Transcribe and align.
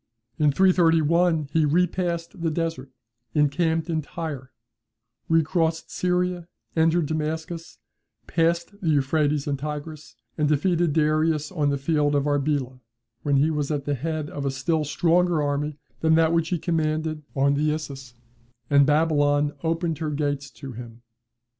"In 0.39 0.51
331, 0.51 1.49
he 1.53 1.63
repassed 1.63 2.41
the 2.41 2.49
Desert, 2.49 2.89
encamped 3.35 3.87
in 3.87 4.01
Tyre, 4.01 4.51
recrossed 5.29 5.91
Syria, 5.91 6.47
entered 6.75 7.05
Damascus, 7.05 7.77
passed 8.25 8.81
the 8.81 8.89
Euphrates 8.89 9.45
and 9.45 9.59
Tigris, 9.59 10.15
and 10.39 10.47
defeated 10.49 10.93
Darius 10.93 11.51
on 11.51 11.69
the 11.69 11.77
field 11.77 12.15
of 12.15 12.25
Arbela, 12.25 12.79
when 13.21 13.37
he 13.37 13.51
was 13.51 13.69
at 13.69 13.85
the 13.85 13.93
head 13.93 14.27
of 14.31 14.43
a 14.43 14.49
still 14.49 14.83
stronger 14.83 15.39
army 15.39 15.77
than 15.99 16.15
that 16.15 16.33
which 16.33 16.49
he 16.49 16.57
commanded 16.57 17.21
on 17.35 17.53
the 17.53 17.69
Issus, 17.69 18.15
and 18.71 18.87
Babylon 18.87 19.53
opened 19.63 19.99
her 19.99 20.09
gates 20.09 20.49
to 20.49 20.71
him. 20.71 21.03